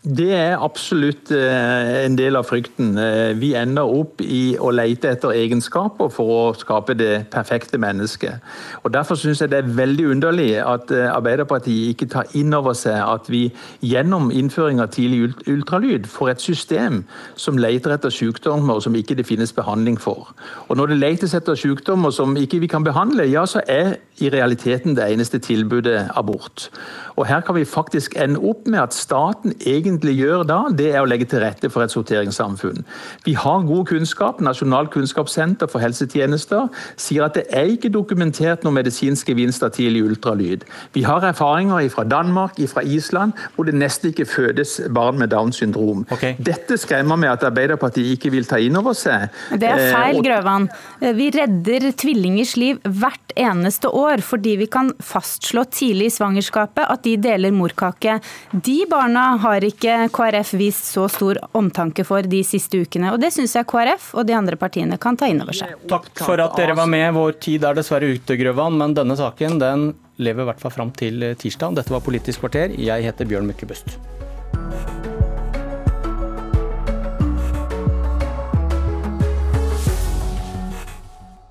Det 0.07 0.29
er 0.31 0.61
absolutt 0.63 1.33
eh, 1.35 2.05
en 2.05 2.15
del 2.15 2.37
av 2.39 2.45
frykten. 2.47 2.93
Eh, 3.01 3.33
vi 3.35 3.49
ender 3.59 3.89
opp 3.91 4.21
i 4.23 4.55
å 4.55 4.69
lete 4.71 5.09
etter 5.11 5.33
egenskaper 5.35 6.07
for 6.13 6.31
å 6.31 6.43
skape 6.55 6.95
det 6.95 7.25
perfekte 7.33 7.79
mennesket. 7.81 8.39
Og 8.85 8.93
Derfor 8.95 9.19
syns 9.19 9.41
jeg 9.43 9.51
det 9.51 9.59
er 9.59 9.73
veldig 9.75 10.05
underlig 10.13 10.53
at 10.63 10.93
eh, 10.95 11.09
Arbeiderpartiet 11.11 11.91
ikke 11.91 12.07
tar 12.13 12.31
inn 12.39 12.55
over 12.55 12.77
seg 12.77 12.95
at 13.01 13.27
vi 13.27 13.49
gjennom 13.83 14.31
innføring 14.31 14.79
av 14.79 14.93
tidlig 14.95 15.33
ultralyd 15.51 16.07
får 16.07 16.31
et 16.37 16.45
system 16.45 17.01
som 17.35 17.59
leter 17.59 17.97
etter 17.97 18.13
sykdommer 18.13 18.79
som 18.79 18.95
ikke 18.95 19.17
det 19.19 19.27
finnes 19.27 19.51
behandling 19.51 19.99
for. 19.99 20.31
Og 20.69 20.79
Når 20.79 20.93
det 20.93 21.01
letes 21.01 21.35
etter 21.35 21.59
sykdommer 21.59 22.15
som 22.15 22.37
ikke 22.39 22.61
vi 22.63 22.71
kan 22.71 22.87
behandle, 22.87 23.27
ja, 23.27 23.43
så 23.43 23.59
er 23.67 23.97
i 24.23 24.31
realiteten 24.33 24.95
det 24.95 25.11
eneste 25.11 25.43
tilbudet 25.43 26.07
abort. 26.15 26.69
Og 27.17 27.27
Her 27.27 27.41
kan 27.41 27.55
vi 27.59 27.65
faktisk 27.65 28.15
ende 28.15 28.39
opp 28.39 28.67
med 28.67 28.79
at 28.79 28.95
staten 28.95 29.53
egentlig 29.59 29.96
egentlig 29.97 30.17
gjør 30.17 30.45
da, 30.47 30.59
det 30.71 30.91
er 30.93 31.01
å 31.01 31.09
legge 31.09 31.27
til 31.29 31.41
rette 31.41 31.69
for 31.73 31.83
et 31.83 31.93
sorteringssamfunn. 31.93 32.85
Vi 33.25 33.33
har 33.37 33.65
god 33.67 33.85
kunnskap. 33.89 34.41
Nasjonalt 34.43 34.91
kunnskapssenter 34.93 35.69
for 35.71 35.83
helsetjenester 35.83 36.67
sier 36.99 37.25
at 37.25 37.37
det 37.37 37.45
er 37.55 37.71
ikke 37.73 37.91
dokumentert 37.93 38.63
noen 38.65 38.77
medisinsk 38.77 39.31
gevinst 39.31 39.65
av 39.65 39.73
tidlig 39.75 40.05
ultralyd. 40.11 40.65
Vi 40.93 41.03
har 41.07 41.25
erfaringer 41.25 41.87
fra 41.93 42.05
Danmark, 42.07 42.59
fra 42.67 42.83
Island, 42.83 43.33
hvor 43.55 43.67
det 43.67 43.75
nesten 43.77 44.11
ikke 44.11 44.27
fødes 44.29 44.77
barn 44.93 45.17
med 45.19 45.31
Downs 45.33 45.59
syndrom. 45.61 46.05
Okay. 46.13 46.35
Dette 46.39 46.77
skremmer 46.79 47.19
meg 47.19 47.33
at 47.33 47.47
Arbeiderpartiet 47.47 48.13
ikke 48.17 48.31
vil 48.33 48.47
ta 48.47 48.59
inn 48.61 48.77
over 48.77 48.95
seg. 48.97 49.31
Det 49.51 49.67
er 49.67 49.87
feil, 49.91 50.19
eh, 50.19 50.23
Grøvan. 50.27 50.69
Vi 51.17 51.29
redder 51.33 51.91
tvillingers 51.97 52.55
liv 52.57 52.81
hvert 52.83 53.33
eneste 53.37 53.89
år 53.93 54.21
fordi 54.25 54.55
vi 54.61 54.67
kan 54.71 54.91
fastslå 55.03 55.63
tidlig 55.71 56.09
i 56.09 56.15
svangerskapet 56.17 56.85
at 56.89 57.03
de 57.05 57.15
deler 57.21 57.53
morkake. 57.55 58.19
De 58.51 58.77
barna 58.89 59.37
har 59.41 59.65
ikke 59.65 59.76
KrF 59.79 60.53
vist 60.57 60.89
så 60.91 61.05
stor 61.11 61.39
omtanke 61.57 62.05
for 62.07 62.25
de 62.25 62.41
siste 62.43 62.81
ukene. 62.81 63.13
og 63.13 63.21
Det 63.21 63.31
syns 63.35 63.55
jeg 63.55 63.67
KrF 63.69 64.09
og 64.17 64.27
de 64.27 64.35
andre 64.37 64.57
partiene 64.59 64.97
kan 64.97 65.17
ta 65.17 65.29
inn 65.29 65.41
over 65.43 65.53
seg. 65.53 65.75
Takk 65.89 66.09
for 66.17 66.41
at 66.41 66.57
dere 66.57 66.75
var 66.77 66.89
med. 66.89 67.07
Vår 67.13 67.39
tid 67.43 67.63
er 67.67 67.77
dessverre 67.77 68.09
ute, 68.09 68.37
Grøvan, 68.39 68.77
men 68.79 68.97
denne 68.97 69.17
saken 69.19 69.59
den 69.61 69.89
lever 70.17 70.45
i 70.45 70.49
hvert 70.51 70.61
fall 70.61 70.73
fram 70.73 70.91
til 70.97 71.33
tirsdag. 71.37 71.77
Dette 71.77 71.93
var 71.93 72.05
Politisk 72.05 72.45
kvarter. 72.45 72.73
Jeg 72.73 73.05
heter 73.05 73.29
Bjørn 73.29 73.49
Myklebust. 73.49 73.99